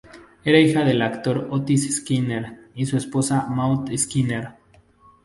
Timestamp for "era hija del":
0.43-0.99